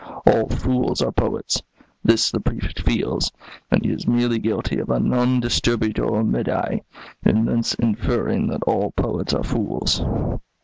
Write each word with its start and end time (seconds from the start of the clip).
All 0.25 0.47
fools 0.49 1.03
are 1.03 1.11
poets; 1.11 1.61
this 2.03 2.31
the 2.31 2.39
Prefect 2.39 2.81
feels; 2.81 3.31
and 3.69 3.85
he 3.85 3.91
is 3.91 4.07
merely 4.07 4.39
guilty 4.39 4.79
of 4.79 4.89
a 4.89 4.99
non 4.99 5.39
distributio 5.39 6.25
medii 6.27 6.81
in 7.23 7.45
thence 7.45 7.75
inferring 7.75 8.47
that 8.47 8.63
all 8.63 8.93
poets 8.93 9.31
are 9.31 9.43
fools." 9.43 10.01